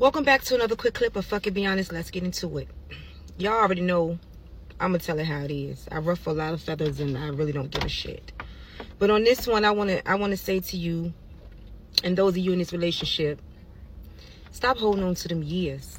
[0.00, 1.92] Welcome back to another quick clip of Fuck It Be Honest.
[1.92, 2.68] Let's get into it.
[3.36, 4.18] Y'all already know
[4.80, 5.86] I'm gonna tell it how it is.
[5.92, 8.32] I ruffle a lot of feathers and I really don't give a shit.
[8.98, 11.12] But on this one, I wanna I wanna say to you,
[12.02, 13.42] and those of you in this relationship,
[14.52, 15.98] stop holding on to them years.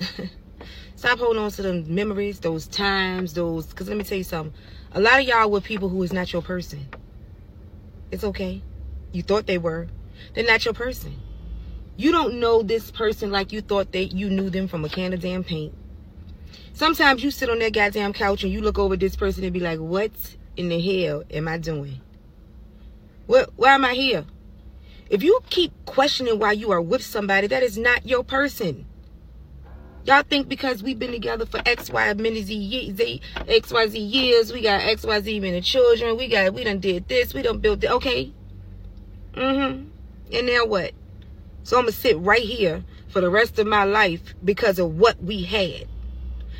[0.96, 3.70] stop holding on to them memories, those times, those.
[3.74, 4.54] Cause let me tell you something.
[4.92, 6.88] A lot of y'all were people who is not your person.
[8.10, 8.62] It's okay.
[9.12, 9.88] You thought they were.
[10.32, 11.20] They're not your person.
[11.96, 15.12] You don't know this person like you thought that you knew them from a can
[15.12, 15.72] of damn paint.
[16.72, 19.60] Sometimes you sit on that goddamn couch and you look over this person and be
[19.60, 20.10] like, what
[20.56, 22.00] in the hell am I doing?
[23.26, 24.24] What, why am I here?
[25.08, 28.86] If you keep questioning why you are with somebody, that is not your person.
[30.04, 33.98] Y'all think because we've been together for X, Y, many Z, Z, X, Y, Z
[33.98, 37.42] years, we got X, Y, Z many children, we got, we done did this, we
[37.42, 38.32] done built it, okay?
[39.34, 39.88] Mm-hmm.
[40.32, 40.92] And now what?
[41.64, 44.98] So I'm going to sit right here for the rest of my life because of
[44.98, 45.88] what we had.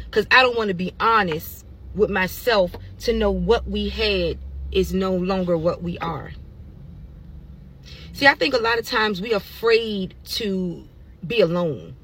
[0.06, 4.38] Because I don't want to be honest with myself to know what we had
[4.72, 6.32] is no longer what we are.
[8.14, 10.88] See, I think a lot of times we're afraid to
[11.26, 11.96] be alone.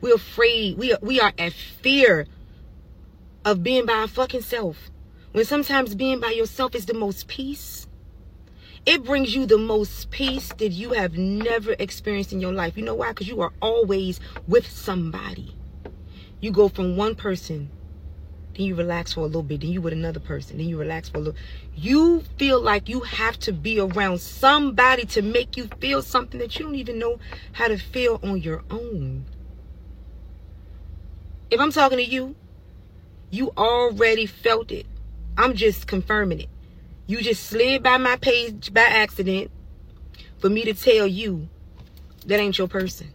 [0.00, 0.76] We're afraid.
[0.76, 2.26] We are, we are at fear
[3.44, 4.90] of being by our fucking self.
[5.32, 7.86] When sometimes being by yourself is the most peace
[8.86, 12.76] it brings you the most peace that you have never experienced in your life.
[12.76, 13.08] You know why?
[13.08, 15.56] Because you are always with somebody.
[16.40, 17.68] You go from one person,
[18.54, 21.08] then you relax for a little bit, then you with another person, then you relax
[21.08, 21.40] for a little.
[21.74, 26.56] You feel like you have to be around somebody to make you feel something that
[26.56, 27.18] you don't even know
[27.52, 29.24] how to feel on your own.
[31.50, 32.36] If I'm talking to you,
[33.30, 34.86] you already felt it.
[35.36, 36.48] I'm just confirming it.
[37.06, 39.50] You just slid by my page by accident
[40.38, 41.48] for me to tell you
[42.26, 43.12] that ain't your person.